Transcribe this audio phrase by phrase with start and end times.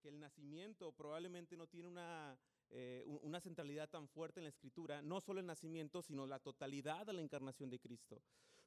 [0.00, 2.38] que, el nacimiento probablemente no tiene una,
[2.70, 6.38] eh, un- una centralidad tan fuerte en la escritura, no solo el nacimiento, sino la
[6.38, 8.20] totalidad de la encarnación de Cristo.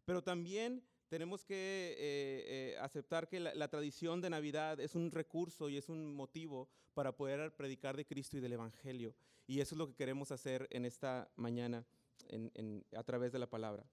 [0.06, 5.12] Pero también tenemos que eh, eh, aceptar que la, la tradición de Navidad es un
[5.12, 9.16] recurso y es un motivo para poder predicar de Cristo y del Evangelio.
[9.48, 11.86] Y eso es lo que queremos hacer en esta mañana
[12.30, 13.86] en- en- a través de la palabra.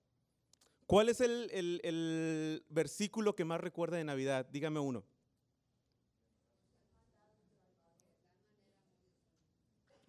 [0.86, 4.46] ¿Cuál es el, el- el versículo que más recuerda de Navidad?
[4.50, 5.04] Dígame uno.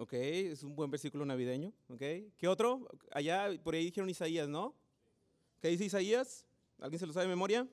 [0.01, 1.71] Ok, es un buen versículo navideño.
[1.87, 2.01] Ok,
[2.35, 2.87] ¿qué otro?
[3.11, 4.73] Allá, por ahí dijeron Isaías, ¿no?
[5.61, 6.43] ¿Qué dice Isaías?
[6.79, 7.67] ¿Alguien se lo sabe de memoria?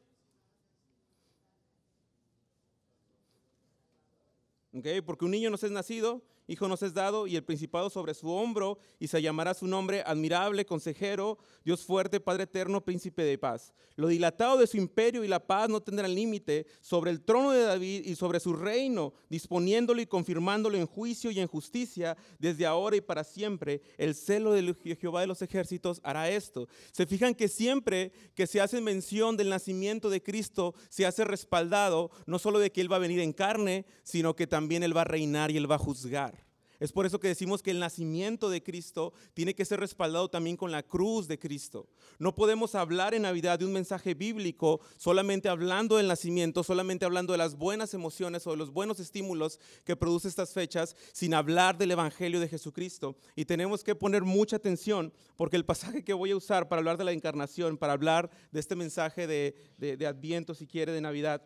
[4.74, 8.14] Ok, porque un niño nos es nacido, hijo nos es dado, y el principado sobre
[8.14, 13.38] su hombro, y se llamará su nombre admirable, consejero, Dios fuerte, Padre eterno, príncipe de
[13.38, 13.72] paz.
[13.94, 17.62] Lo dilatado de su imperio y la paz no tendrán límite sobre el trono de
[17.62, 22.96] David y sobre su reino, disponiéndolo y confirmándolo en juicio y en justicia desde ahora
[22.96, 23.82] y para siempre.
[23.98, 26.68] El celo de Jehová de los ejércitos hará esto.
[26.92, 32.10] Se fijan que siempre que se hace mención del nacimiento de Cristo, se hace respaldado
[32.26, 35.00] no solo de que Él va a venir en carne, sino que también Él va
[35.00, 36.37] a reinar y Él va a juzgar.
[36.80, 40.56] Es por eso que decimos que el nacimiento de Cristo tiene que ser respaldado también
[40.56, 41.88] con la cruz de Cristo.
[42.20, 47.32] No podemos hablar en Navidad de un mensaje bíblico solamente hablando del nacimiento, solamente hablando
[47.32, 51.76] de las buenas emociones o de los buenos estímulos que produce estas fechas, sin hablar
[51.78, 53.16] del Evangelio de Jesucristo.
[53.34, 56.96] Y tenemos que poner mucha atención porque el pasaje que voy a usar para hablar
[56.96, 61.00] de la encarnación, para hablar de este mensaje de, de, de Adviento, si quiere, de
[61.00, 61.42] Navidad,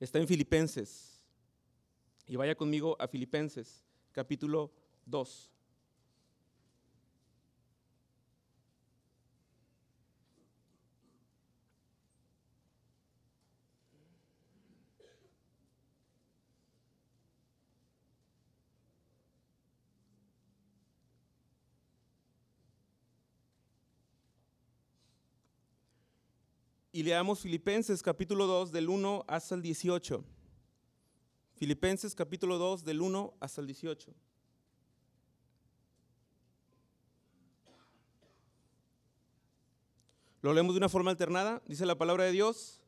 [0.00, 1.20] está en Filipenses.
[2.26, 3.83] Y vaya conmigo a Filipenses
[4.14, 4.70] capítulo
[5.06, 5.50] 2.
[26.92, 30.24] Y leamos Filipenses capítulo 2 del 1 hasta el 18.
[31.64, 34.12] Filipenses capítulo 2 del 1 hasta el 18.
[40.42, 42.82] Lo leemos de una forma alternada, dice la palabra de Dios.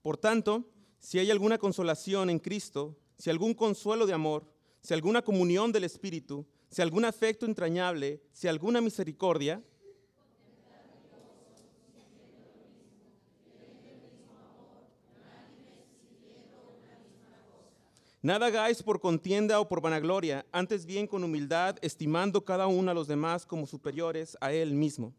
[0.00, 0.64] Por tanto,
[0.98, 5.84] si hay alguna consolación en Cristo, si algún consuelo de amor, si alguna comunión del
[5.84, 9.62] Espíritu, si algún afecto entrañable, si alguna misericordia,
[18.24, 22.94] Nada hagáis por contienda o por vanagloria, antes bien con humildad, estimando cada uno a
[22.94, 25.12] los demás como superiores a él mismo.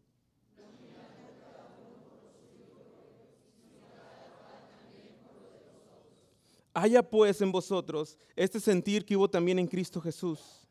[6.74, 10.66] Haya pues en vosotros este sentir que hubo también en Cristo Jesús.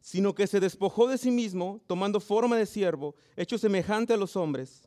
[0.00, 4.36] sino que se despojó de sí mismo, tomando forma de siervo, hecho semejante a los
[4.36, 4.86] hombres.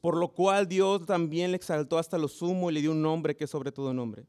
[0.00, 3.36] Por lo cual Dios también le exaltó hasta lo sumo y le dio un nombre
[3.36, 4.26] que es sobre todo nombre.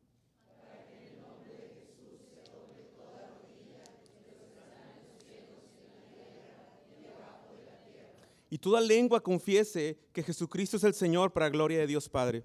[8.50, 12.44] Y toda lengua confiese que Jesucristo es el Señor para gloria de Dios Padre.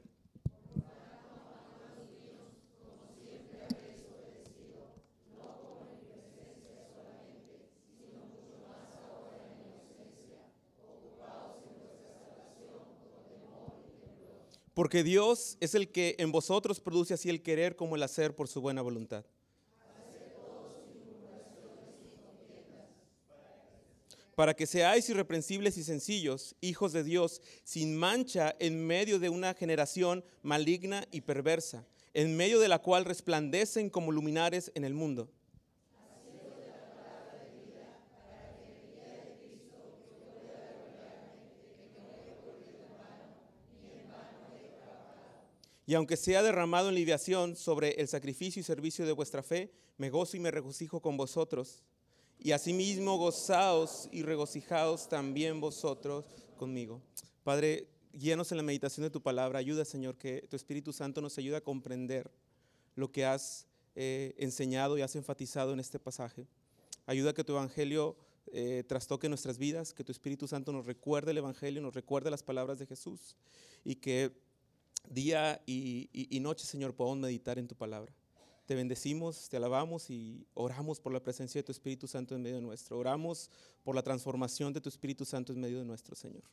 [14.94, 18.46] Porque Dios es el que en vosotros produce así el querer como el hacer por
[18.46, 19.24] su buena voluntad.
[24.36, 29.54] Para que seáis irreprensibles y sencillos, hijos de Dios, sin mancha en medio de una
[29.54, 35.28] generación maligna y perversa, en medio de la cual resplandecen como luminares en el mundo.
[45.86, 50.10] Y aunque sea derramado en lidiación sobre el sacrificio y servicio de vuestra fe, me
[50.10, 51.82] gozo y me regocijo con vosotros.
[52.38, 56.24] Y asimismo gozaos y regocijaos también vosotros
[56.56, 57.02] conmigo.
[57.42, 59.58] Padre, guíanos en la meditación de tu palabra.
[59.58, 62.30] Ayuda, Señor, que tu Espíritu Santo nos ayude a comprender
[62.94, 66.46] lo que has eh, enseñado y has enfatizado en este pasaje.
[67.06, 68.16] Ayuda que tu Evangelio
[68.52, 72.42] eh, trastoque nuestras vidas, que tu Espíritu Santo nos recuerde el Evangelio, nos recuerde las
[72.42, 73.36] palabras de Jesús
[73.84, 74.32] y que
[75.08, 78.12] día y, noche, Señor, podamos meditar en tu palabra.
[78.66, 82.60] te bendecimos, te alabamos y oramos por la presencia de tu Espíritu Santo en medio
[82.60, 82.98] nuestro.
[82.98, 83.50] Oramos
[83.82, 86.44] por la transformación de tu Espíritu Santo en medio de nuestro Señor.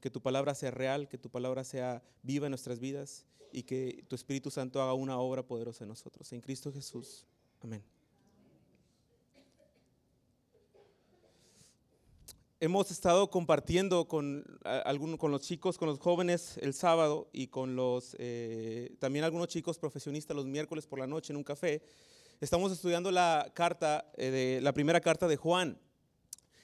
[0.00, 4.04] Que tu palabra sea real, que tu palabra sea viva en nuestras vidas y que
[4.08, 6.32] tu Espíritu Santo haga una obra poderosa en nosotros.
[6.32, 7.26] En Cristo Jesús.
[7.60, 7.82] Amén.
[12.60, 17.76] Hemos estado compartiendo con, algunos, con los chicos, con los jóvenes el sábado y con
[17.76, 21.82] los, eh, también algunos chicos profesionistas los miércoles por la noche en un café.
[22.40, 25.78] Estamos estudiando la carta, eh, de, la primera carta de Juan.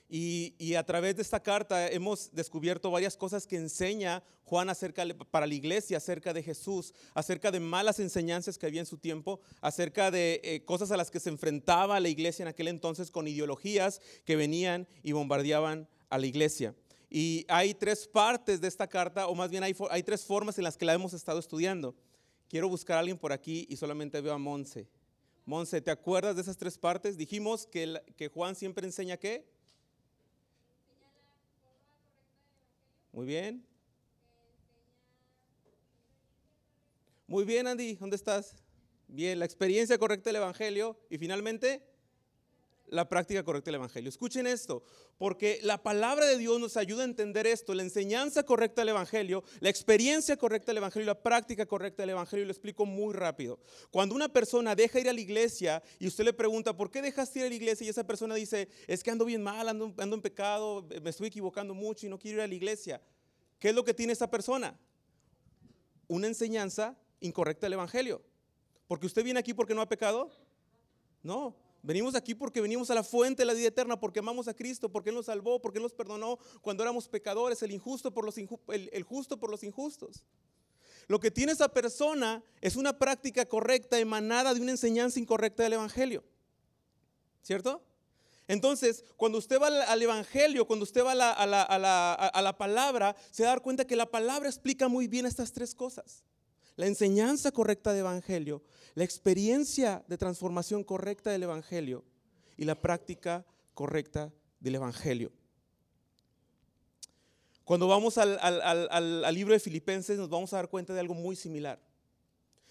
[0.08, 5.46] Y, a través de esta carta hemos descubierto varias cosas que enseña Juan acerca para
[5.46, 10.10] la iglesia, acerca de Jesús, acerca de malas enseñanzas que había en su tiempo, acerca
[10.10, 14.02] de eh, cosas a las que se enfrentaba la iglesia en aquel entonces con ideologías
[14.24, 16.74] que venían y bombardeaban a la iglesia.
[17.08, 20.64] Y hay tres partes de esta carta, o más bien hay, hay tres formas en
[20.64, 21.94] las que la hemos estado estudiando.
[22.48, 24.86] Quiero buscar a alguien por aquí y solamente veo a Monse.
[25.46, 27.16] Monse, ¿te acuerdas de esas tres partes?
[27.16, 29.53] Dijimos que, que Juan siempre enseña qué?
[33.14, 33.64] Muy bien.
[37.28, 38.56] Muy bien, Andy, ¿dónde estás?
[39.06, 41.86] Bien, la experiencia correcta del Evangelio y finalmente
[42.94, 44.08] la práctica correcta del Evangelio.
[44.08, 44.84] Escuchen esto,
[45.18, 49.42] porque la palabra de Dios nos ayuda a entender esto, la enseñanza correcta del Evangelio,
[49.60, 52.46] la experiencia correcta del Evangelio la práctica correcta del Evangelio.
[52.46, 53.58] Lo explico muy rápido.
[53.90, 57.40] Cuando una persona deja ir a la iglesia y usted le pregunta, ¿por qué dejaste
[57.40, 57.84] ir a la iglesia?
[57.86, 61.28] Y esa persona dice, es que ando bien mal, ando, ando en pecado, me estoy
[61.28, 63.02] equivocando mucho y no quiero ir a la iglesia.
[63.58, 64.78] ¿Qué es lo que tiene esa persona?
[66.06, 68.22] Una enseñanza incorrecta del Evangelio.
[68.86, 70.30] Porque usted viene aquí porque no ha pecado.
[71.22, 74.54] No, Venimos aquí porque venimos a la fuente de la vida eterna, porque amamos a
[74.54, 78.24] Cristo, porque Él nos salvó, porque Él nos perdonó cuando éramos pecadores, el, injusto por
[78.24, 80.24] los el, justo por los injustos.
[81.08, 85.74] Lo que tiene esa persona es una práctica correcta emanada de una enseñanza incorrecta del
[85.74, 86.24] Evangelio.
[87.42, 87.82] ¿Cierto?
[88.48, 93.44] Entonces, cuando usted va al, Evangelio, cuando usted va a la, a la palabra, se
[93.62, 96.24] cuenta que la palabra explica muy bien estas tres cosas
[96.76, 98.62] la enseñanza correcta del Evangelio,
[98.94, 102.04] la experiencia de transformación correcta del Evangelio
[102.56, 103.44] y la práctica
[103.74, 105.32] correcta del Evangelio.
[107.64, 111.34] Cuando vamos al, al, libro de Filipenses nos vamos a dar cuenta de algo muy
[111.34, 111.80] similar.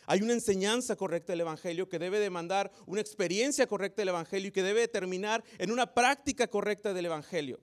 [0.06, 4.52] Hay una enseñanza correcta del Evangelio que debe demandar una experiencia correcta del Evangelio y
[4.52, 7.60] que debe terminar en una práctica correcta del Evangelio.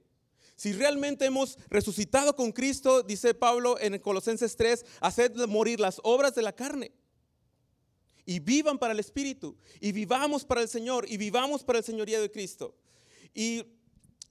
[0.60, 6.34] Si realmente hemos resucitado con Cristo, dice Pablo en Colosenses 3, haced morir las obras
[6.34, 6.92] de la carne.
[8.26, 9.56] Y vivan para el Espíritu.
[9.80, 11.10] Y vivamos para el Señor.
[11.10, 12.76] Y vivamos para el señorío de Cristo.
[13.32, 13.64] Y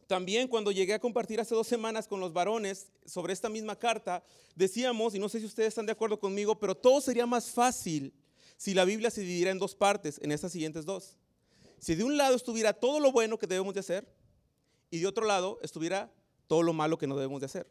[0.05, 4.23] también cuando llegué a compartir hace dos semanas con los varones sobre esta misma carta,
[4.55, 8.13] decíamos, y no sé si ustedes están de acuerdo conmigo, pero todo sería más fácil
[8.55, 11.17] si la Biblia se dividiera en dos partes, en estas siguientes dos.
[11.79, 14.07] Si de un lado estuviera todo lo bueno que debemos de hacer
[14.91, 16.11] y de otro lado estuviera
[16.49, 17.67] todo lo malo que no debemos de hacer.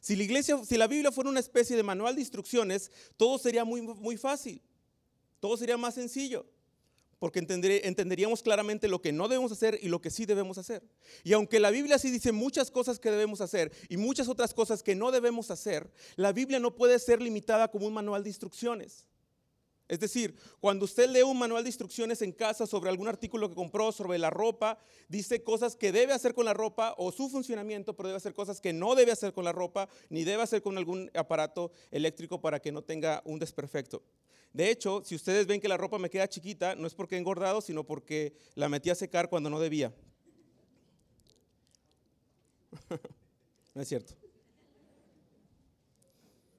[0.00, 3.64] Si la iglesia, si la Biblia fuera una especie de manual de instrucciones, todo sería
[3.64, 4.62] muy, muy fácil.
[5.40, 6.46] Todo sería más sencillo.
[7.18, 10.84] Porque entenderíamos claramente lo que no debemos hacer y lo que sí debemos hacer.
[11.24, 14.82] Y aunque la Biblia sí dice muchas cosas que debemos hacer y muchas otras cosas
[14.82, 19.06] que no debemos hacer, la Biblia no puede ser limitada como un manual de instrucciones.
[19.92, 23.54] Es decir, cuando usted lee un manual de instrucciones en casa sobre algún artículo que
[23.54, 27.94] compró, sobre la ropa, dice cosas que debe hacer con la ropa o su funcionamiento,
[27.94, 30.78] pero debe hacer cosas que no debe hacer con la ropa, ni debe hacer con
[30.78, 34.02] algún aparato eléctrico para que no tenga un desperfecto.
[34.54, 37.18] De hecho, si ustedes ven que la ropa me queda chiquita, no es porque he
[37.18, 39.92] engordado, sino porque la metí a secar cuando no debía.
[43.74, 44.14] no es cierto.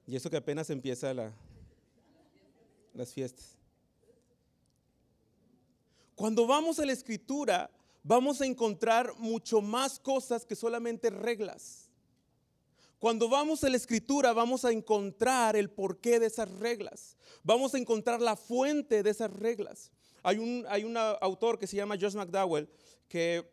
[0.06, 1.32] Y eso que apenas empieza la,
[2.94, 3.56] las fiestas.
[6.14, 7.70] Cuando vamos a la escritura,
[8.02, 11.90] vamos a encontrar mucho más cosas que solamente reglas.
[12.98, 17.16] Cuando vamos a la escritura, vamos a encontrar el porqué de esas reglas.
[17.42, 19.90] Vamos a encontrar la fuente de esas reglas.
[20.22, 22.68] Hay un, hay un autor que se llama Josh McDowell,
[23.08, 23.44] que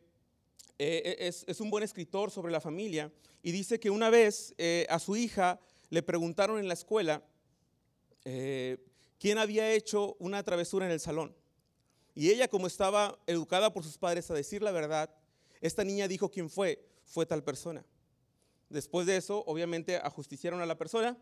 [0.79, 3.11] eh, es, es, un buen escritor sobre la familia,
[3.43, 7.21] y dice que una vez eh, a su hija le preguntaron en la escuela,
[8.23, 8.77] eh,
[9.21, 11.35] quién había hecho una travesura en el salón.
[12.15, 15.11] Y ella, como estaba educada por sus padres a decir la verdad,
[15.61, 17.85] esta niña dijo quién fue, fue tal persona.
[18.67, 21.15] Después de eso, obviamente, ajusticiaron a la persona,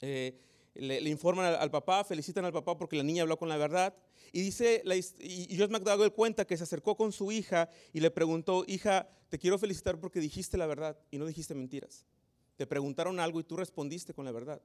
[0.00, 0.38] eh,
[0.74, 3.96] le, informan al, papá, felicitan al papá porque la niña habló con la verdad.
[4.30, 4.84] Y dice,
[5.18, 9.40] y Josh McDowell cuenta que se acercó con su hija y le preguntó, hija, te
[9.40, 12.04] quiero felicitar porque dijiste la verdad y no dijiste mentiras.
[12.56, 14.62] Te preguntaron algo y tú respondiste con la verdad.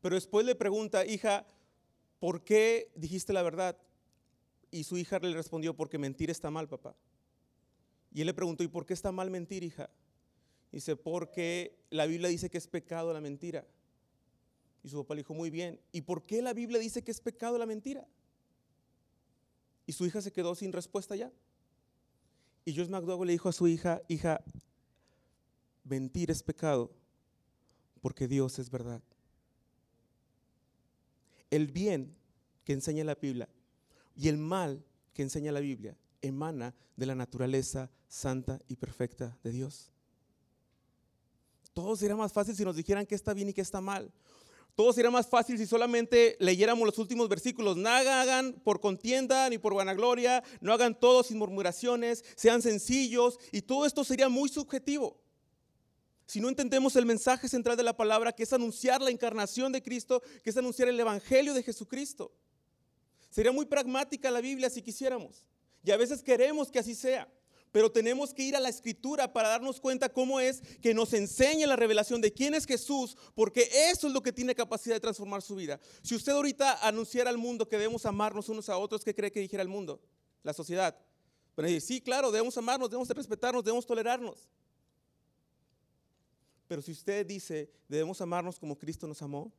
[0.00, 1.46] Pero después le pregunta, hija,
[2.18, 3.76] ¿por qué dijiste la verdad?
[4.70, 6.96] Y su hija le respondió, porque mentir está mal, papá.
[8.12, 9.90] Y él le preguntó, ¿y por qué está mal mentir, hija?
[10.72, 13.66] Dice, porque la Biblia dice que es pecado la mentira.
[14.82, 17.20] Y su papá le dijo, muy bien, ¿y por qué la Biblia dice que es
[17.20, 18.06] pecado la mentira?
[19.86, 21.32] Y su hija se quedó sin respuesta ya.
[22.64, 24.42] Y Joyce McDowell le dijo a su hija, hija,
[25.84, 26.92] mentir es pecado
[28.00, 29.02] porque Dios es verdad.
[31.50, 32.16] El bien
[32.64, 33.48] que enseña la Biblia
[34.16, 39.52] y el mal que enseña la Biblia emana de la naturaleza santa y perfecta de
[39.52, 39.90] Dios.
[41.72, 44.10] Todo sería más fácil si nos dijeran qué está bien y qué está mal.
[44.74, 47.76] Todo sería más fácil si solamente leyéramos los últimos versículos.
[47.76, 53.62] No hagan por contienda ni por vanagloria, no hagan todo sin murmuraciones, sean sencillos y
[53.62, 55.18] todo esto sería muy subjetivo.
[56.26, 59.82] Si no entendemos el mensaje central de la palabra, que es anunciar la encarnación de
[59.82, 62.32] Cristo, que es anunciar el Evangelio de Jesucristo.
[63.30, 65.44] Sería muy pragmática la Biblia si quisiéramos.
[65.84, 67.28] Y a veces queremos que así sea.
[67.70, 71.66] Pero tenemos que ir a la escritura para darnos cuenta cómo es que nos enseña
[71.66, 75.42] la revelación de quién es Jesús, porque eso es lo que tiene capacidad de transformar
[75.42, 75.78] su vida.
[76.02, 79.40] Si usted ahorita anunciara al mundo que debemos amarnos unos a otros, ¿qué cree que
[79.40, 80.00] dijera el mundo?
[80.42, 80.96] La sociedad.
[81.54, 84.48] Pero sí, claro, debemos amarnos, debemos respetarnos, debemos tolerarnos.
[86.66, 89.52] Pero si usted dice, debemos amarnos como Cristo nos amó,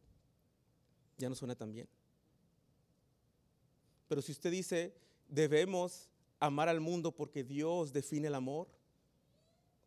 [1.17, 1.87] ya no suena tan bien.
[4.07, 4.93] Pero si usted dice,
[5.27, 6.09] debemos
[6.39, 8.67] amar al mundo porque Dios define el amor,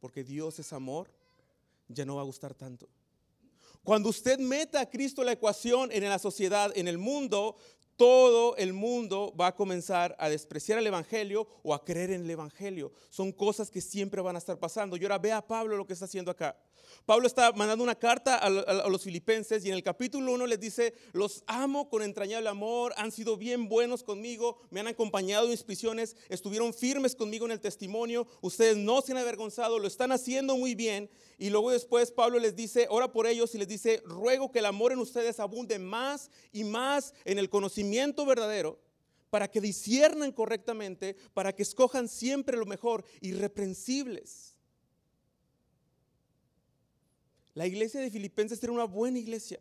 [0.00, 1.10] porque Dios es amor,
[1.88, 2.88] ya no va a gustar tanto.
[3.82, 7.56] Cuando usted meta a Cristo la ecuación en la sociedad, en el mundo,
[7.96, 12.30] todo el mundo va a comenzar a despreciar el Evangelio o a creer en el
[12.30, 12.92] Evangelio.
[13.10, 14.96] Son cosas que siempre van a estar pasando.
[14.96, 16.56] Y ahora ve a Pablo lo que está haciendo acá.
[17.06, 18.50] Pablo está mandando una carta a,
[18.88, 23.10] los filipenses y en el capítulo 1 les dice, los amo con entrañable amor, han
[23.12, 27.60] sido bien buenos conmigo, me han acompañado en mis prisiones, estuvieron firmes conmigo en el
[27.60, 31.10] testimonio, ustedes no se han avergonzado, lo están haciendo muy bien.
[31.38, 34.66] Y luego después Pablo les dice, ora por ellos y les dice, ruego que el
[34.66, 38.78] amor en ustedes abunde más y más en el conocimiento verdadero
[39.30, 44.49] para que disciernan correctamente, para que escojan siempre lo mejor, irreprensibles
[47.60, 49.60] La iglesia de Filipenses era una buena iglesia.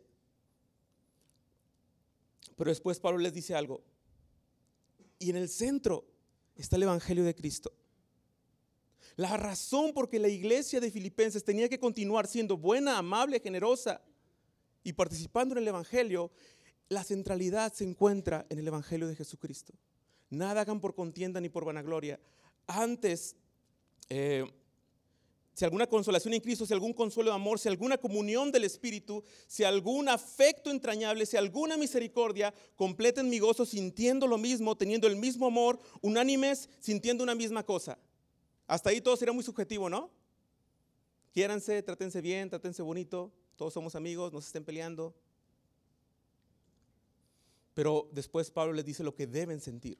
[2.56, 3.82] Pero después Pablo les dice algo.
[5.18, 6.06] Y en el centro
[6.56, 7.74] está el Evangelio de Cristo.
[9.16, 14.00] La razón por que la iglesia de Filipenses tenía que continuar siendo buena, amable, generosa
[14.82, 16.30] y participando en el Evangelio,
[16.88, 19.74] la centralidad se encuentra en el Evangelio de Jesucristo.
[20.30, 22.18] Nada hagan por contienda ni por vanagloria.
[22.66, 23.36] Antes,
[24.08, 24.50] eh,
[25.54, 29.22] si alguna consolación en Cristo, si algún consuelo de amor, si alguna comunión del Espíritu,
[29.46, 35.16] si algún afecto entrañable, si alguna misericordia, completen mi gozo sintiendo lo mismo, teniendo el
[35.16, 37.98] mismo amor, unánimes, sintiendo una misma cosa.
[38.66, 40.10] Hasta ahí todo sería muy subjetivo, ¿no?
[41.32, 45.14] Quiéranse, trátense bien, trátense bonito, todos somos amigos, no se estén peleando.
[47.74, 49.98] Pero después Pablo les dice lo que deben sentir.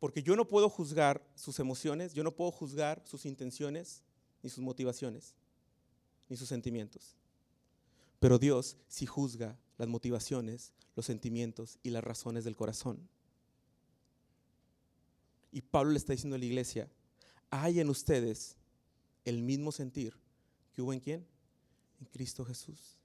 [0.00, 4.02] Porque yo no puedo juzgar sus emociones, yo no puedo juzgar sus intenciones,
[4.42, 5.34] ni sus motivaciones,
[6.28, 7.14] ni sus sentimientos.
[8.18, 12.98] Pero Dios sí juzga las motivaciones, los sentimientos y las razones del corazón.
[15.52, 16.90] Y Pablo le está diciendo a la iglesia,
[17.50, 18.56] hay en ustedes
[19.24, 20.14] el mismo sentir
[20.72, 21.26] que hubo en quién?
[22.00, 22.99] En Cristo Jesús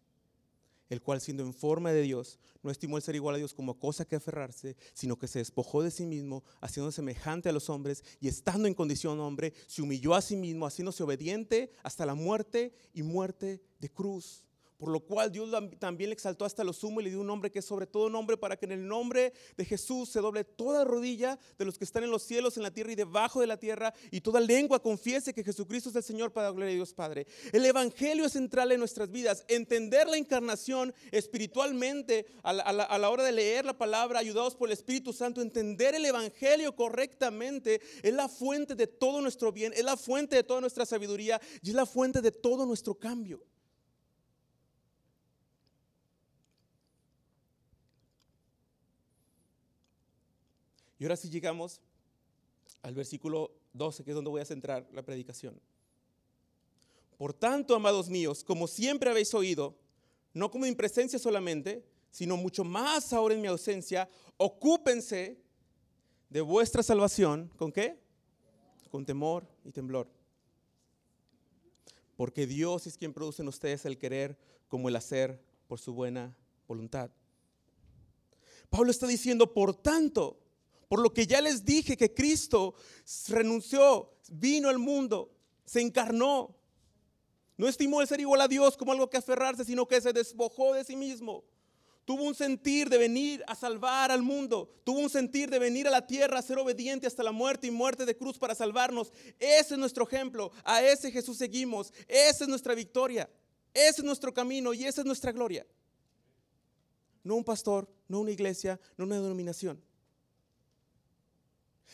[0.89, 3.79] el cual siendo en forma de Dios, no estimó el ser igual a Dios como
[3.79, 8.03] cosa que aferrarse, sino que se despojó de sí mismo, haciendo semejante a los hombres,
[8.19, 12.73] y estando en condición hombre, se humilló a sí mismo, haciéndose obediente hasta la muerte
[12.93, 14.45] y muerte de cruz
[14.77, 17.51] por lo cual Dios también le exaltó hasta lo sumo y le dio un nombre
[17.51, 20.83] que es sobre todo nombre para que en el nombre de Jesús se doble toda
[20.83, 23.57] rodilla de los que están en los cielos, en la tierra y debajo de la
[23.57, 26.93] tierra y toda lengua confiese que Jesucristo es el Señor para la gloria de Dios
[26.93, 27.25] Padre.
[27.53, 29.45] El Evangelio es central en nuestras vidas.
[29.47, 34.67] Entender la encarnación espiritualmente a la, a la hora de leer la palabra, ayudados por
[34.67, 39.83] el Espíritu Santo, entender el Evangelio correctamente es la fuente de todo nuestro bien, es
[39.83, 43.41] la fuente de toda nuestra sabiduría y es la fuente de todo nuestro cambio.
[50.99, 51.81] Y ahora sí llegamos
[52.81, 55.59] al versículo 12, que es donde voy a centrar la predicación.
[57.17, 59.75] Por tanto, amados míos, como siempre habéis oído,
[60.33, 65.37] no como en presencia solamente, sino mucho más ahora en mi ausencia, ocúpense
[66.29, 67.51] de vuestra salvación.
[67.57, 67.99] ¿Con qué?
[68.89, 70.09] Con temor y temblor.
[72.15, 74.37] Porque Dios es quien produce en ustedes el querer
[74.67, 76.37] como el hacer por su buena
[76.67, 77.11] voluntad.
[78.69, 80.39] Pablo está diciendo, por tanto,
[80.87, 82.75] por lo que ya les dije que Cristo
[83.27, 85.31] renunció, vino al mundo,
[85.65, 86.55] se encarnó.
[87.57, 90.73] No estimó el ser igual a Dios como algo que aferrarse, sino que se despojó
[90.73, 91.43] de sí mismo.
[92.05, 94.69] Tuvo un sentir de venir a salvar al mundo.
[94.83, 97.71] Tuvo un sentir de venir a la tierra a ser obediente hasta la muerte y
[97.71, 99.11] muerte de cruz para salvarnos.
[99.39, 100.51] Ese es nuestro ejemplo.
[100.63, 101.91] A ese Jesús seguimos.
[102.07, 103.27] Esa es nuestra victoria.
[103.73, 105.65] Ese es nuestro camino y esa es nuestra gloria.
[107.23, 109.81] No un pastor, no una iglesia, no una denominación.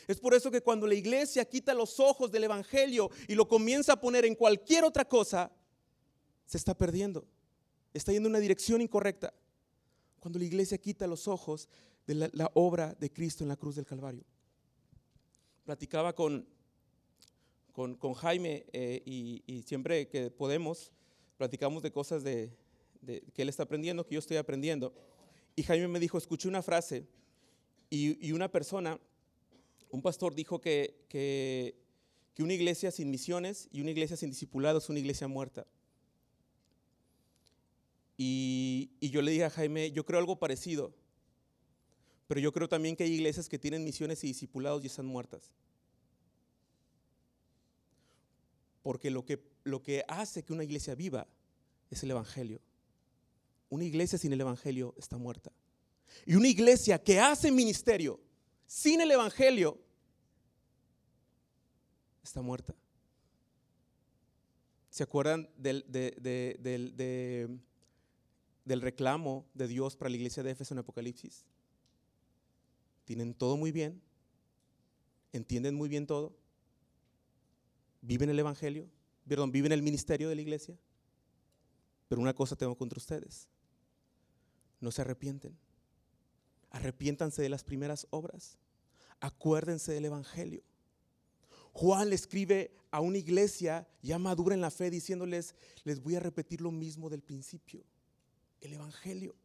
[0.08, 3.94] Es por eso que cuando la iglesia quita los ojos del Evangelio y lo comienza
[3.94, 5.52] a poner en cualquier otra cosa,
[6.46, 7.26] se está perdiendo.
[7.94, 9.34] Está yendo en una dirección incorrecta.
[10.20, 11.70] Cuando la iglesia quita los ojos
[12.08, 14.24] de la, obra de Cristo en la cruz del Calvario.
[15.66, 16.46] Platicaba con,
[17.74, 20.92] con, Jaime eh, y, siempre que podemos,
[21.38, 22.52] platicamos de cosas de,
[23.34, 24.94] que él está aprendiendo, que yo estoy aprendiendo.
[25.56, 27.08] Y Jaime me dijo, escuché una frase
[27.90, 29.00] y una persona
[29.92, 31.76] un pastor dijo que, que,
[32.40, 35.68] una iglesia sin misiones y una iglesia sin discipulados es una iglesia muerta.
[38.18, 40.92] Y, yo le dije a Jaime, yo creo algo parecido,
[42.28, 45.52] pero yo creo también que hay iglesias que tienen misiones y discipulados y están muertas.
[48.82, 51.28] Porque lo que, lo que hace que una iglesia viva
[51.92, 52.60] es el Evangelio.
[53.70, 55.52] Una iglesia sin el Evangelio está muerta.
[56.26, 58.20] Y una iglesia que hace ministerio
[58.72, 59.78] sin el Evangelio,
[62.24, 62.74] está muerta.
[64.90, 67.62] ¿Se acuerdan del, del,
[68.82, 71.44] reclamo de Dios para la iglesia de Éfeso en Apocalipsis?
[73.04, 74.02] Tienen todo muy bien,
[75.34, 76.34] entienden muy bien todo,
[78.00, 78.88] viven el Evangelio,
[79.28, 80.78] perdón, viven el ministerio de la iglesia,
[82.08, 83.50] pero una cosa tengo contra ustedes,
[84.80, 85.58] no se arrepienten.
[86.72, 88.58] Arrepiéntanse de las primeras obras.
[89.20, 90.64] Acuérdense del Evangelio.
[91.74, 96.20] Juan le escribe a una iglesia ya madura en la fe diciéndoles, les voy a
[96.20, 97.84] repetir lo mismo del principio,
[98.60, 99.36] el Evangelio.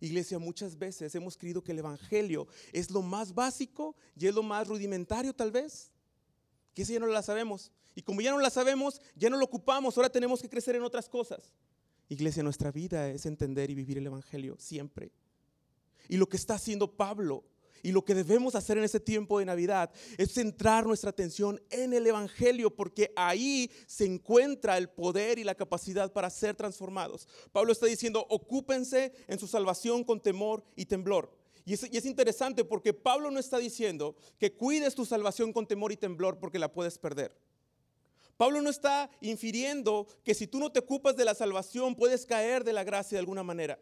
[0.00, 4.42] Iglesia, muchas veces hemos creído que el Evangelio es lo más básico y es lo
[4.42, 5.90] más rudimentario tal vez,
[6.74, 7.70] que eso ya no la sabemos.
[7.94, 10.82] Y como ya no la sabemos, ya no lo ocupamos, ahora tenemos que crecer en
[10.82, 11.52] otras cosas.
[12.08, 15.12] Iglesia, nuestra vida es entender y vivir el Evangelio siempre.
[16.08, 17.44] Y lo que está haciendo Pablo
[17.82, 21.92] y lo que debemos hacer en ese tiempo de Navidad es centrar nuestra atención en
[21.92, 27.28] el Evangelio, porque ahí se encuentra el poder y la capacidad para ser transformados.
[27.52, 31.34] Pablo está diciendo, ocúpense en su salvación con temor y temblor.
[31.64, 35.66] Y es, y es, interesante porque Pablo no está diciendo que cuides tu salvación con
[35.66, 37.36] temor y temblor porque la puedes perder.
[38.36, 42.64] Pablo no está infiriendo que si tú no te ocupas de la salvación puedes caer
[42.64, 43.78] de la gracia de alguna manera.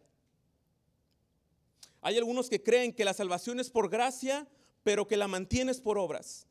[2.00, 4.46] Hay algunos que creen que la salvación es por gracia,
[4.82, 6.46] pero que la mantienes por obras.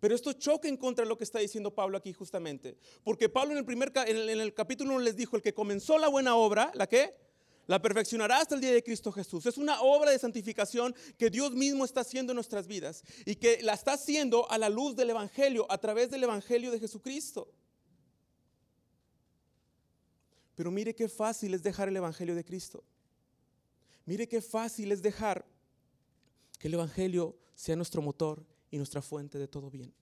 [0.00, 2.76] Pero esto choca en contra de lo que está diciendo Pablo aquí justamente.
[3.04, 6.08] Porque Pablo en el, primer, en el capítulo 1 les dijo, el que comenzó la
[6.08, 7.14] buena obra, ¿la qué?
[7.66, 9.46] La perfeccionará hasta el día de Cristo Jesús.
[9.46, 13.62] Es una obra de santificación que Dios mismo está haciendo en nuestras vidas y que
[13.62, 17.52] la está haciendo a la luz del Evangelio, a través del Evangelio de Jesucristo.
[20.56, 22.82] Pero mire qué fácil es dejar el Evangelio de Cristo.
[24.06, 25.44] Mire qué fácil es dejar
[26.58, 29.92] que el Evangelio sea nuestro motor y nuestra fuente de todo bien.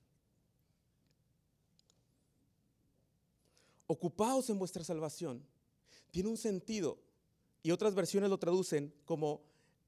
[3.87, 5.43] Ocupaos en vuestra salvación.
[6.11, 6.99] Tiene un sentido
[7.63, 9.43] y otras versiones lo traducen como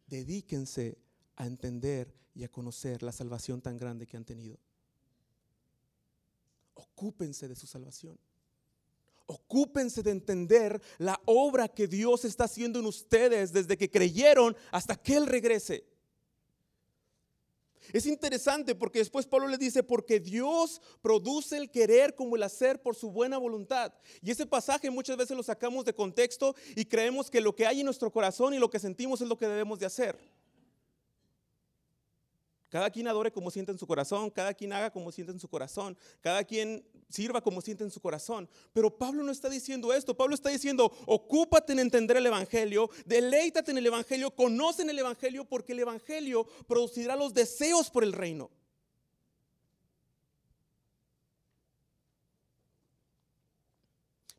[0.07, 0.99] dedíquense
[1.37, 4.59] a entender y a conocer la salvación tan grande que han tenido.
[6.75, 8.19] Ocúpense de su salvación.
[9.31, 14.97] Ocúpense de entender la obra que Dios está haciendo en ustedes desde que creyeron hasta
[14.97, 15.85] que Él regrese.
[17.93, 22.83] Es interesante porque después Pablo le dice, porque Dios produce el querer como el hacer
[22.83, 23.93] por su buena voluntad.
[24.21, 27.81] Y ese pasaje muchas veces lo sacamos de contexto y creemos que lo que hay
[27.81, 30.19] en nuestro corazón y lo que sentimos es lo que debemos de hacer.
[32.71, 35.49] Cada quien adore como siente en su corazón, cada quien haga como siente en su
[35.49, 38.49] corazón, cada quien sirva como siente en su corazón.
[38.73, 43.73] Pero Pablo no está diciendo esto, Pablo está diciendo, ocúpate en entender el Evangelio, deleítate
[43.73, 48.49] en el Evangelio, conocen el Evangelio porque el Evangelio producirá los deseos por el reino.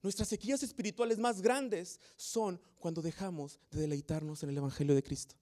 [0.01, 5.35] Nuestras sequías espirituales más grandes son cuando dejamos de deleitarnos en el Evangelio de Cristo.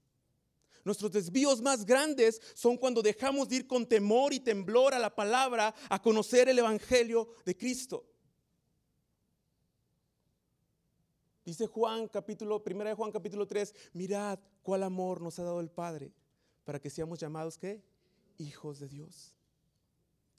[0.84, 5.14] Nuestros desvíos más grandes son cuando dejamos de ir con temor y temblor a la
[5.14, 8.06] palabra a conocer el Evangelio de Cristo.
[11.46, 15.70] Dice Juan capítulo, primera de Juan capítulo 3, mirad cuál amor nos ha dado el
[15.70, 16.14] Padre
[16.64, 17.82] para que seamos llamados ¿qué?
[18.38, 19.34] Hijos de Dios.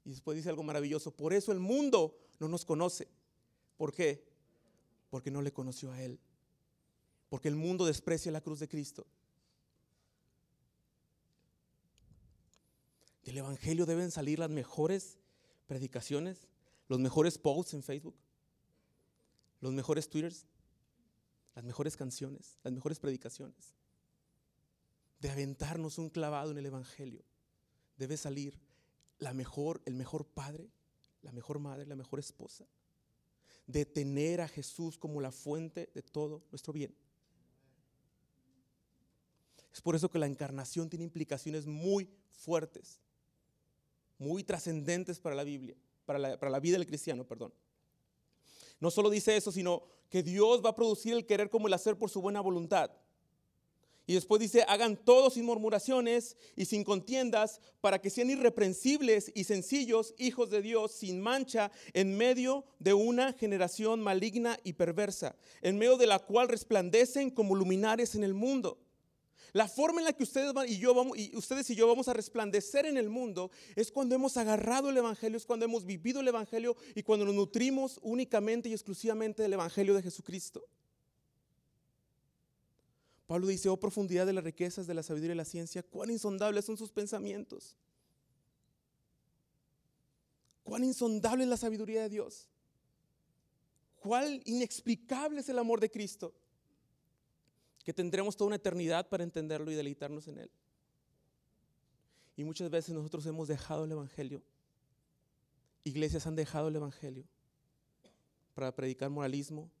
[0.05, 3.07] Y después dice algo maravilloso, por eso el mundo no nos conoce.
[3.77, 4.23] ¿Por qué?
[5.09, 6.19] Porque no le conoció a Él.
[7.29, 9.05] Porque el mundo desprecia la cruz de Cristo.
[13.23, 15.17] Del Evangelio deben salir las mejores
[15.67, 16.47] predicaciones,
[16.87, 18.15] los mejores posts en Facebook,
[19.59, 20.47] los mejores twitters,
[21.55, 23.75] las mejores canciones, las mejores predicaciones.
[25.19, 27.23] De aventarnos un clavado en el Evangelio,
[27.95, 28.59] debe salir
[29.19, 30.71] la mejor, el mejor padre,
[31.21, 32.65] la mejor madre, la mejor esposa.
[33.67, 36.95] De tener a Jesús como la fuente de todo nuestro bien.
[39.71, 42.99] Es por eso que la encarnación tiene implicaciones muy fuertes
[44.21, 47.51] muy trascendentes para la Biblia, para la, para la vida del cristiano, perdón.
[48.79, 51.97] No solo dice eso, sino que Dios va a producir el querer como el hacer
[51.97, 52.91] por su buena voluntad.
[54.05, 59.43] Y después dice, hagan todo sin murmuraciones y sin contiendas, para que sean irreprensibles y
[59.43, 65.77] sencillos hijos de Dios, sin mancha, en medio de una generación maligna y perversa, en
[65.77, 68.77] medio de la cual resplandecen como luminares en el mundo.
[69.53, 72.13] La forma en la que ustedes, y yo vamos, y ustedes y yo vamos a
[72.13, 76.27] resplandecer en el mundo es cuando hemos agarrado el Evangelio, es cuando hemos vivido el
[76.27, 80.65] Evangelio y cuando nos nutrimos únicamente y exclusivamente del Evangelio de Jesucristo.
[83.27, 86.65] Pablo dice, oh profundidad de las riquezas de la sabiduría y la ciencia, cuán insondables
[86.65, 87.75] son sus pensamientos.
[90.63, 92.47] Cuán insondable es la sabiduría de Dios.
[93.99, 96.33] Cuán inexplicable es el amor de Cristo
[97.83, 100.51] que tendremos toda una eternidad para entenderlo y deleitarnos en él.
[102.35, 104.41] Y muchas veces nosotros hemos dejado el Evangelio.
[105.83, 107.25] Iglesias han dejado el Evangelio
[108.53, 109.71] para predicar moralismo,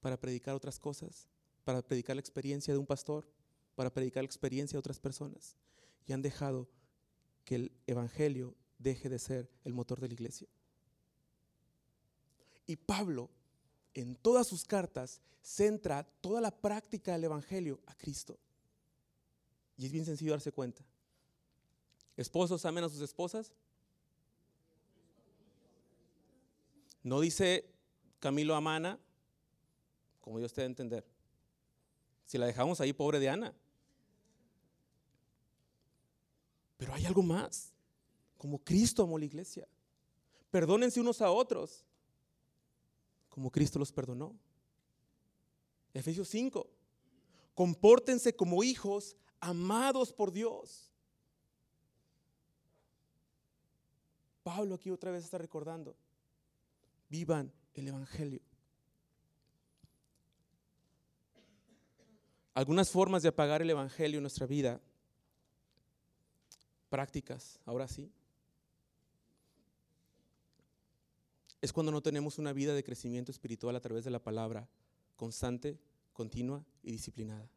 [0.00, 1.28] para predicar otras cosas,
[1.64, 3.26] para predicar la experiencia de un pastor,
[3.74, 5.56] para predicar la experiencia de otras personas.
[6.06, 6.68] Y han dejado
[7.44, 10.48] que el Evangelio deje de ser el motor de la iglesia.
[12.66, 13.30] Y Pablo
[13.96, 18.38] en todas sus cartas centra toda la práctica del Evangelio a Cristo.
[19.78, 20.84] Y es bien sencillo darse cuenta.
[22.14, 23.52] Esposos amen a sus esposas.
[27.02, 27.64] No dice
[28.20, 28.98] Camilo Amana,
[30.20, 31.06] como Dios te debe entender.
[32.26, 33.54] Si la dejamos ahí, pobre de Ana.
[36.76, 37.72] Pero hay algo más.
[38.36, 39.66] Como Cristo amó la iglesia.
[40.50, 41.86] Perdónense unos a otros
[43.36, 44.34] como Cristo los perdonó.
[45.92, 46.66] Efesios 5.
[47.54, 50.90] Compórtense como hijos amados por Dios.
[54.42, 55.94] Pablo aquí otra vez está recordando.
[57.10, 58.40] Vivan el Evangelio.
[62.54, 64.80] Algunas formas de apagar el Evangelio en nuestra vida.
[66.88, 68.10] Prácticas, ahora sí.
[71.60, 74.68] Es cuando no tenemos una vida de crecimiento espiritual a través de la palabra
[75.16, 75.78] constante,
[76.12, 77.48] continua y disciplinada.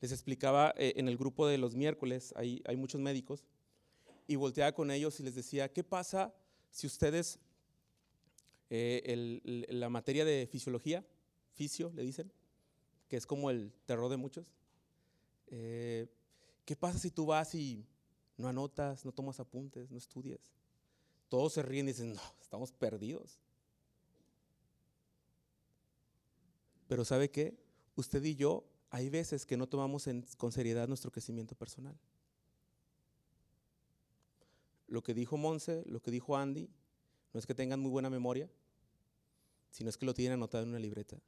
[0.00, 3.44] Les explicaba eh, en el grupo de los miércoles, hay, muchos médicos,
[4.26, 6.34] y volteaba con ellos y les decía, ¿qué pasa
[6.70, 7.38] si ustedes,
[8.70, 11.06] eh, la materia de fisiología,
[11.52, 12.32] fisio le dicen,
[13.08, 14.46] que es como el terror de muchos,
[15.48, 16.06] eh,
[16.64, 17.86] ¿qué pasa si tú vas y
[18.36, 20.40] no anotas, no tomas apuntes, no estudias?
[21.34, 23.40] Todos se ríen y dicen, no, estamos perdidos.
[26.86, 27.58] Pero ¿sabe qué?
[27.96, 31.98] Usted y yo hay veces que no tomamos con seriedad nuestro crecimiento personal.
[34.86, 36.70] Lo que dijo Monse, lo que dijo Andy,
[37.32, 38.48] no es que tengan muy buena memoria,
[39.72, 41.20] sino es que lo tienen anotado en una libreta.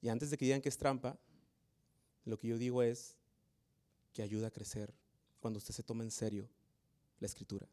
[0.00, 1.18] Y antes de que digan que es trampa,
[2.24, 3.18] lo que yo digo es
[4.14, 4.94] que ayuda a crecer
[5.48, 6.46] cuando usted se toma en serio
[7.20, 7.66] la escritura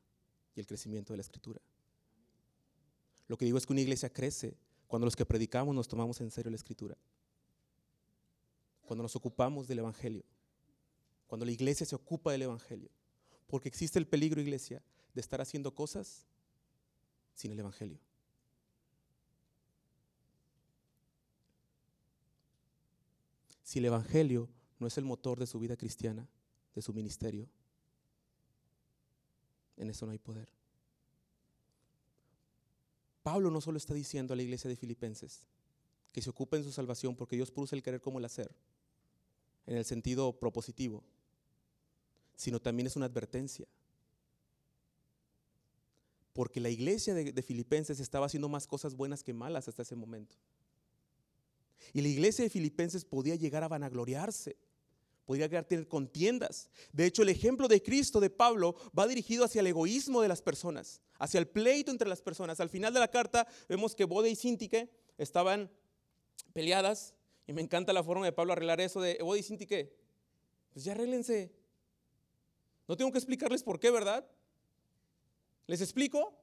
[0.55, 1.59] y el crecimiento de la escritura.
[3.27, 4.55] Lo que digo es que una iglesia crece
[4.88, 6.95] cuando los que predicamos nos tomamos en serio la escritura.
[8.85, 10.23] Cuando nos ocupamos del Evangelio.
[11.27, 12.89] Cuando la iglesia se ocupa del Evangelio.
[13.45, 14.81] Porque existe el peligro, iglesia,
[15.13, 16.25] de estar haciendo cosas
[17.33, 17.99] sin el Evangelio.
[23.63, 24.47] Si el Evangelio
[24.79, 26.29] no es el motor de su vida cristiana,
[26.73, 27.49] de su ministerio,
[29.77, 30.49] en eso no hay poder.
[33.23, 35.41] Pablo no solo está diciendo a la iglesia de Filipenses
[36.11, 38.55] que se ocupen su salvación porque Dios produce el querer como el hacer,
[39.65, 41.03] en el sentido propositivo,
[42.35, 43.67] sino también es una advertencia.
[46.35, 49.95] porque la iglesia de, de Filipenses estaba haciendo más cosas buenas que malas hasta ese
[49.95, 50.35] momento.
[51.93, 54.57] Y la iglesia de Filipenses podía llegar a vanagloriarse,
[55.25, 56.69] podía llegar a tener contiendas.
[56.93, 60.41] De hecho, el ejemplo de Cristo, de Pablo, va dirigido hacia el egoísmo de las
[60.41, 62.59] personas, hacia el pleito entre las personas.
[62.59, 65.71] Al final de la carta vemos que Bode y Sintique estaban
[66.53, 67.13] peleadas,
[67.47, 69.95] y me encanta la forma de Pablo arreglar eso de Bode y Sintique.
[70.71, 71.53] Pues ya arréglense.
[72.88, 74.27] No tengo que explicarles por qué, ¿verdad?
[75.67, 76.38] ¿Les explico?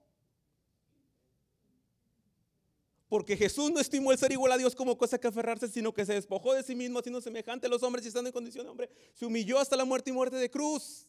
[3.12, 6.06] Porque Jesús no estimó el ser igual a Dios como cosa que aferrarse, sino que
[6.06, 8.70] se despojó de sí mismo, siendo semejante a los hombres y estando en condición de
[8.70, 11.06] hombre, se humilló hasta la muerte y muerte de cruz.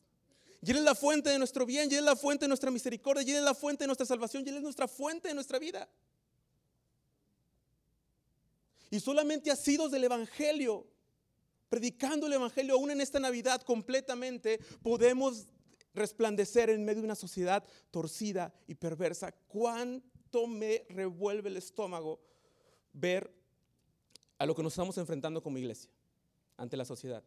[0.62, 2.72] Y Él es la fuente de nuestro bien, y Él es la fuente de nuestra
[2.72, 5.34] misericordia, y Él es la fuente de nuestra salvación, y Él es nuestra fuente de
[5.34, 5.90] nuestra vida.
[8.92, 10.86] Y solamente asidos del Evangelio,
[11.70, 15.46] predicando el Evangelio aún en esta Navidad completamente, podemos
[15.94, 19.32] resplandecer en medio de una sociedad torcida y perversa.
[20.34, 22.20] ¿Cuánto me revuelve el estómago
[22.92, 23.32] ver
[24.40, 25.92] a lo que nos estamos enfrentando como iglesia
[26.58, 27.24] ante la sociedad?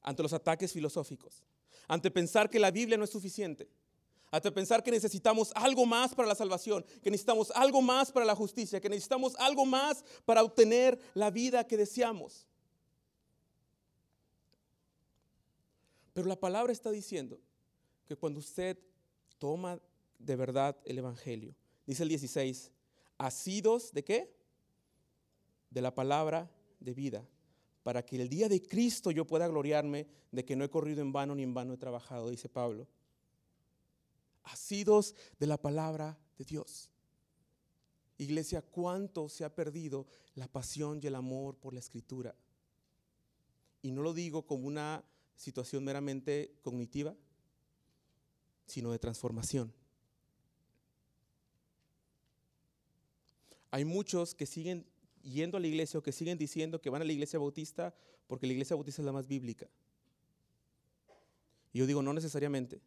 [0.00, 1.42] Ante los ataques filosóficos,
[1.86, 3.68] ante pensar que la Biblia no es suficiente,
[4.30, 8.34] ante pensar que necesitamos algo más para la salvación, que necesitamos algo más para la
[8.34, 12.46] justicia, que necesitamos algo más para obtener la vida que deseamos.
[16.14, 17.38] Pero la palabra está diciendo
[18.06, 18.78] que cuando usted
[19.36, 19.78] toma
[20.18, 21.54] de verdad el Evangelio,
[21.86, 22.70] dice el 16,
[23.18, 24.34] asidos de qué?
[25.70, 26.50] De la palabra
[26.80, 27.26] de vida,
[27.82, 31.12] para que el día de Cristo yo pueda gloriarme de que no he corrido en
[31.12, 32.86] vano ni en vano he trabajado, dice Pablo.
[34.44, 36.90] Asidos de la palabra de Dios.
[38.18, 42.34] Iglesia, ¿cuánto se ha perdido la pasión y el amor por la escritura?
[43.80, 45.04] Y no lo digo como una
[45.36, 47.14] situación meramente cognitiva,
[48.66, 49.72] sino de transformación.
[53.70, 54.86] Hay muchos que siguen
[55.22, 57.94] yendo a la iglesia o que siguen diciendo que van a la iglesia bautista
[58.26, 59.68] porque la iglesia bautista es la más bíblica.
[61.72, 62.80] Y yo digo, no necesariamente.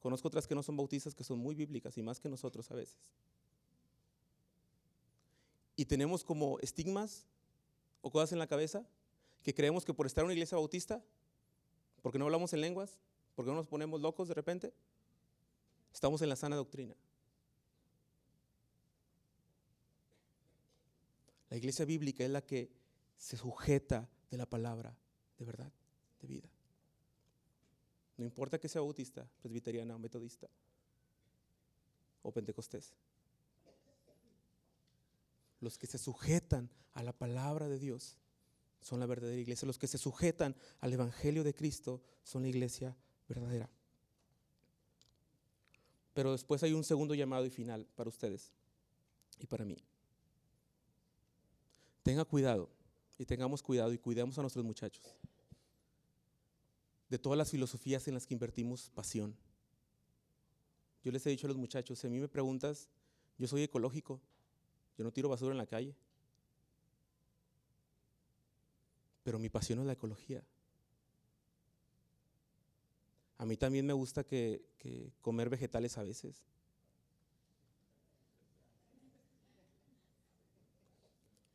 [0.00, 2.74] Conozco otras que no son bautistas que son muy bíblicas y más que nosotros a
[2.74, 2.98] veces.
[5.76, 7.24] Y tenemos como estigmas
[8.00, 8.84] o cosas en la cabeza
[9.42, 11.02] que creemos que por estar en una iglesia bautista
[12.02, 12.98] ¿Porque no hablamos en lenguas?
[13.34, 14.74] ¿Porque no nos ponemos locos de repente?
[15.94, 16.94] Estamos en la sana doctrina.
[21.52, 22.70] La iglesia bíblica es la que
[23.18, 24.96] se sujeta de la palabra
[25.36, 25.70] de verdad,
[26.22, 26.48] de vida.
[28.16, 30.48] No importa que sea bautista, presbiteriana o metodista
[32.22, 32.94] o pentecostés.
[35.60, 38.16] Los que se sujetan a la palabra de Dios
[38.80, 39.66] son la verdadera iglesia.
[39.66, 42.96] Los que se sujetan al Evangelio de Cristo son la iglesia
[43.28, 43.68] verdadera.
[46.14, 48.54] Pero después hay un segundo llamado y final para ustedes
[49.38, 49.76] y para mí.
[52.02, 52.68] Tenga cuidado
[53.18, 55.04] y tengamos cuidado y cuidemos a nuestros muchachos
[57.08, 59.36] de todas las filosofías en las que invertimos pasión.
[61.04, 62.88] Yo les he dicho a los muchachos, si a mí me preguntas,
[63.36, 64.20] yo soy ecológico,
[64.96, 65.94] yo no tiro basura en la calle.
[69.22, 70.42] pero mi pasión es la ecología.
[73.38, 74.62] A mí también me gusta que,
[75.20, 76.42] comer vegetales a veces.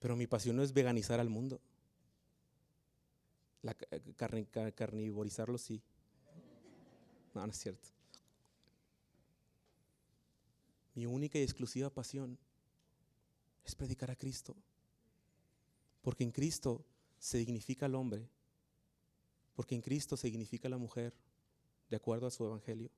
[0.08, 1.60] Pero mi pasión no es veganizar al mundo.
[3.62, 3.76] La,
[4.74, 5.82] carnivorizarlo sí.
[7.34, 7.90] No, no es cierto.
[10.96, 12.38] Mi única y exclusiva pasión
[13.66, 14.56] es predicar a Cristo.
[16.02, 16.86] Porque en Cristo
[17.20, 18.30] se dignifica al hombre,
[19.58, 21.14] porque en Cristo se dignifica la mujer,
[21.90, 22.90] de acuerdo a su evangelio.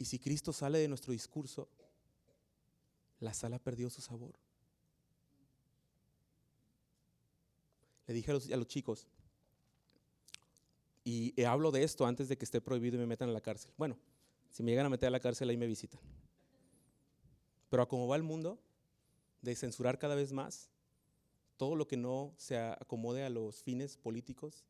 [0.00, 1.68] Y si Cristo sale de nuestro discurso,
[3.22, 4.34] la sala perdió su sabor.
[8.06, 9.06] Le dije a los, a los chicos,
[11.04, 13.72] y hablo de esto antes de que esté prohibido y me metan a la cárcel.
[13.76, 13.96] Bueno,
[14.50, 16.00] si me llegan a meter a la cárcel, ahí me visitan.
[17.70, 18.60] Pero a cómo va el mundo,
[19.40, 20.68] de censurar cada vez más,
[21.56, 24.64] todo lo que no se acomode a los fines políticos,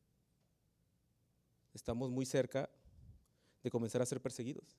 [1.74, 2.70] estamos muy cerca
[3.62, 4.76] de comenzar a ser perseguidos,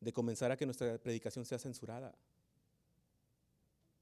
[0.00, 2.14] de comenzar a que nuestra predicación sea censurada.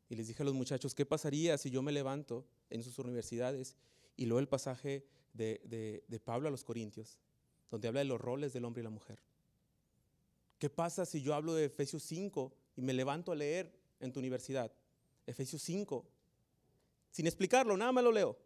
[0.09, 3.77] Y les dije a los muchachos, ¿qué pasaría si yo me levanto en sus universidades
[4.17, 7.19] y leo el pasaje de, de Pablo a los Corintios,
[7.71, 9.19] donde habla de los roles del hombre y la mujer?
[10.59, 14.21] ¿Qué pasa si yo hablo de Efesios 5 y me levanto a leer en tu
[14.21, 14.73] universidad?
[15.27, 16.07] Efesios 5,
[17.11, 18.39] sin explicarlo, nada más lo leo.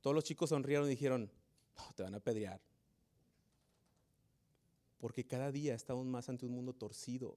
[0.00, 1.30] Todos los chicos sonrieron y dijeron,
[1.94, 2.60] te van a pedrear.
[5.02, 7.36] Porque cada día estamos más ante un mundo torcido.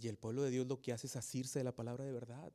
[0.00, 2.50] Y el pueblo de Dios lo que hace es asirse de la palabra de verdad.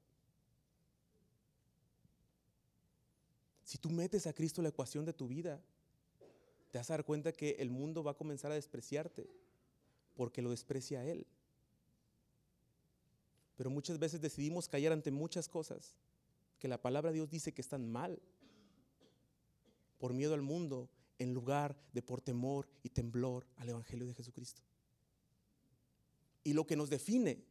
[3.64, 5.62] Si tú metes a Cristo en la ecuación de tu vida,
[6.72, 9.30] te vas a dar cuenta que el mundo va a comenzar a despreciarte
[10.16, 11.28] porque lo desprecia a Él.
[13.58, 15.94] Pero muchas veces decidimos callar ante muchas cosas
[16.58, 18.20] que la palabra de Dios dice que están mal
[20.00, 24.62] por miedo al mundo en lugar de por temor y temblor al Evangelio de Jesucristo.
[26.44, 27.46] Y lo que nos define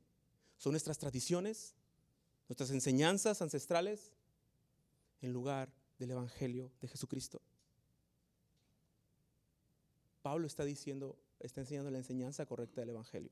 [0.57, 1.75] son nuestras tradiciones,
[2.49, 4.15] nuestras enseñanzas ancestrales,
[5.21, 7.41] en lugar del Evangelio de Jesucristo.
[10.23, 13.31] Pablo está diciendo, está enseñando la enseñanza correcta del Evangelio.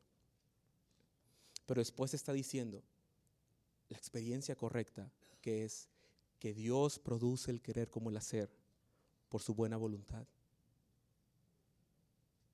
[1.65, 2.83] Pero después está diciendo
[3.89, 5.89] la experiencia correcta, que es
[6.39, 8.51] que Dios produce el querer como el hacer
[9.37, 10.27] por su buena voluntad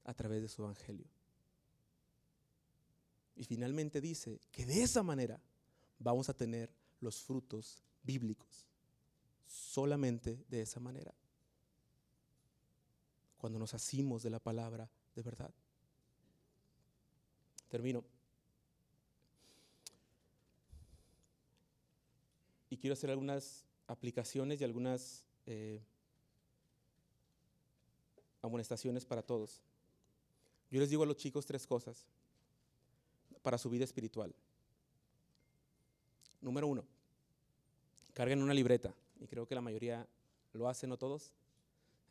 [0.02, 1.06] a través de su Evangelio.
[3.36, 5.40] Y finalmente dice que de esa manera
[6.00, 8.66] vamos a tener los frutos bíblicos.
[9.46, 11.14] Solamente de esa manera.
[13.36, 15.54] Cuando nos asimos de la palabra de verdad.
[17.68, 18.04] Termino.
[22.70, 25.86] Y quiero hacer algunas aplicaciones y algunas eh,
[28.42, 29.62] amonestaciones para todos.
[30.70, 32.06] Yo les digo a los chicos tres cosas
[33.42, 34.34] para su vida espiritual.
[36.40, 36.84] Número uno,
[38.14, 40.06] carguen una libreta, y creo que la mayoría
[40.52, 41.32] lo hace, no todos.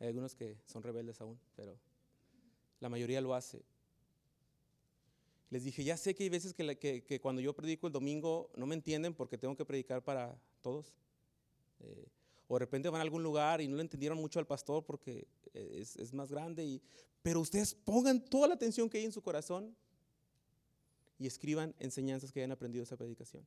[0.00, 1.76] Hay algunos que son rebeldes aún, pero
[2.80, 3.62] la mayoría lo hace.
[5.50, 8.74] Les dije, ya sé que hay veces que, cuando yo predico el domingo no me
[8.74, 10.94] entienden porque tengo que predicar para todos.
[11.80, 12.06] Eh,
[12.52, 15.26] o de repente van a algún lugar y no le entendieron mucho al pastor porque
[15.54, 16.62] es, es más grande.
[16.62, 16.82] Y,
[17.22, 19.74] pero ustedes pongan toda la atención que hay en su corazón
[21.18, 23.42] y escriban enseñanzas que hayan aprendido esa predicación.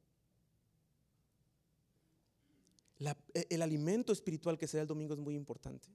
[3.00, 5.88] E, el alimento espiritual que se da el domingo es muy importante,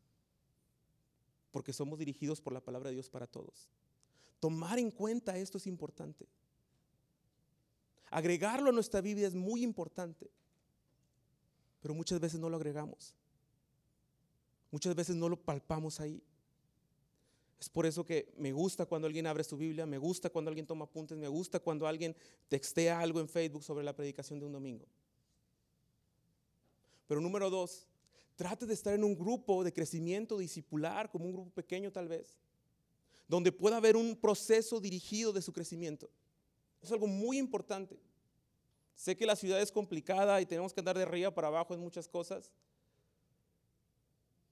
[1.51, 3.69] porque somos dirigidos por la palabra de Dios para todos.
[4.39, 6.29] Tomar en cuenta esto es importante.
[8.09, 10.31] Agregarlo a nuestra Biblia es muy importante,
[11.81, 13.15] pero muchas veces no lo agregamos.
[14.71, 16.23] Muchas veces no lo palpamos ahí.
[17.59, 20.67] Es por eso que me gusta cuando alguien abre su Biblia, me gusta cuando alguien
[20.67, 22.17] toma apuntes, me gusta cuando alguien
[22.49, 24.87] textea algo en Facebook sobre la predicación de un domingo.
[27.07, 27.87] Pero número dos,
[28.37, 32.39] trate de estar en un grupo de crecimiento discipular, como un grupo pequeño tal vez,
[33.29, 36.09] donde pueda haber un proceso dirigido de su crecimiento.
[36.81, 37.99] Es algo muy importante.
[38.95, 41.81] Sé que la ciudad es complicada y tenemos que andar de arriba para abajo en
[41.81, 42.53] muchas cosas,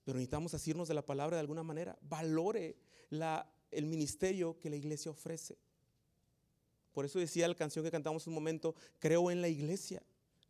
[0.04, 1.98] pero necesitamos asirnos de la palabra de alguna manera.
[2.02, 2.76] Valore
[3.70, 5.58] el ministerio que la iglesia ofrece.
[6.92, 10.02] Por eso decía la canción que cantamos un momento, creo en la iglesia.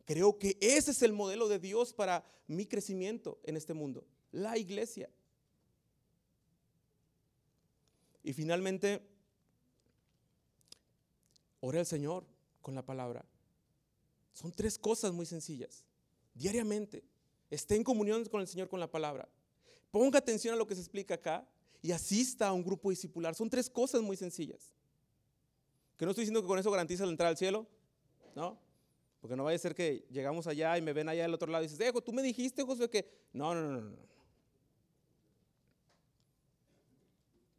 [0.05, 4.57] Creo que ese es el modelo de Dios para mi crecimiento en este mundo, la
[4.57, 5.09] iglesia.
[8.23, 9.01] Y finalmente,
[11.59, 12.25] ore al Señor
[12.61, 13.23] con la palabra.
[14.39, 15.83] Son tres cosas muy sencillas.
[16.33, 17.03] Diariamente,
[17.49, 19.27] esté en comunión con el Señor con la palabra.
[19.91, 21.45] Ponga atención a lo que se explica acá
[21.81, 23.35] y asista a un grupo discipular.
[23.35, 24.71] Son tres cosas muy sencillas.
[25.97, 27.67] Que no estoy diciendo que con eso garantiza la entrada al cielo,
[28.33, 28.57] ¿no?
[29.19, 31.65] Porque no vaya a ser que llegamos allá y me ven allá del otro lado
[31.65, 33.05] y dices, Dejo, tú me dijiste, José, que.
[33.33, 33.97] No, no, no, no.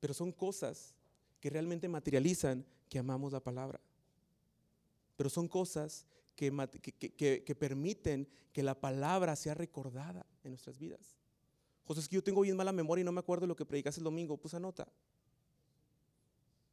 [0.00, 0.94] Pero son cosas
[1.40, 3.78] que realmente materializan que amamos la palabra.
[5.18, 6.06] Pero son cosas
[6.40, 11.18] que, permiten que la palabra sea recordada en nuestras vidas.
[11.84, 13.66] José, es que yo tengo bien mala memoria y no me acuerdo de lo que
[13.66, 14.36] predicaste el domingo.
[14.36, 14.88] Pues anota.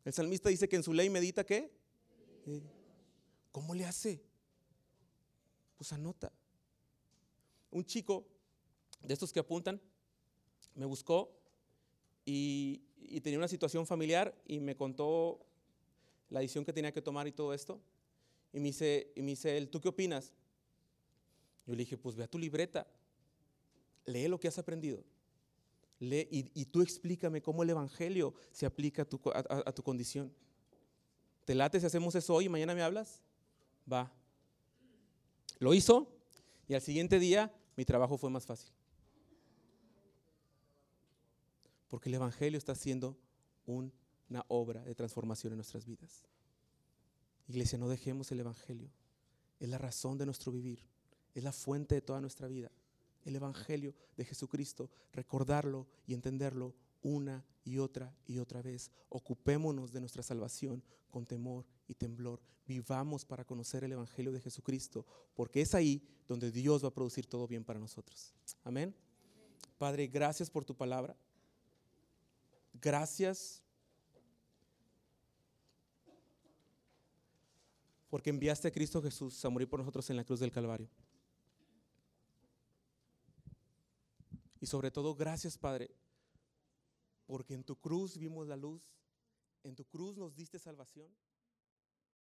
[0.06, 1.72] El salmista dice que en su ley medita qué?
[2.46, 2.62] Eh,
[3.52, 4.22] ¿Cómo le hace?
[5.76, 6.32] Pues anota.
[7.72, 8.26] Un chico
[9.02, 9.82] de estos que apuntan
[10.76, 11.38] me buscó
[12.24, 12.84] y,
[13.22, 15.40] tenía una situación familiar y me contó
[16.30, 17.82] la decisión que tenía que tomar y todo esto.
[18.54, 20.34] Y me dice, y me dice él, ¿tú qué opinas?
[21.66, 22.88] Yo le dije, pues ve a tu libreta
[24.08, 25.04] lee lo que has aprendido.
[26.00, 30.34] Lee, y, tú explícame cómo el Evangelio se aplica a tu, condición.
[31.46, 33.22] ¿Te late si hacemos eso hoy y mañana me hablas?
[33.92, 34.12] Va.
[35.60, 36.16] Lo hizo
[36.68, 38.72] y al siguiente día mi trabajo fue más fácil.
[41.88, 43.18] Porque el Evangelio está haciendo
[43.66, 46.26] una obra de transformación en nuestras vidas.
[47.48, 48.90] Iglesia, no dejemos el Evangelio.
[49.60, 50.80] Es la razón de nuestro vivir.
[51.34, 52.72] Es la fuente de toda nuestra vida
[53.28, 58.90] el Evangelio de Jesucristo, recordarlo y entenderlo una y otra y otra vez.
[59.10, 60.82] Ocupémonos de nuestra salvación
[61.12, 62.42] con temor y temblor.
[62.66, 67.28] Vivamos para conocer el Evangelio de Jesucristo, porque es ahí donde Dios va a producir
[67.28, 68.34] todo bien para nosotros.
[68.64, 68.96] Amén.
[69.78, 71.16] Padre, gracias por tu palabra.
[72.82, 73.62] Gracias
[78.10, 80.90] porque enviaste a Cristo Jesús a morir por nosotros en la cruz del Calvario.
[84.60, 85.92] Y sobre todo, gracias Padre,
[87.26, 88.82] porque en tu cruz vimos la luz,
[89.64, 91.12] en tu cruz nos diste salvación.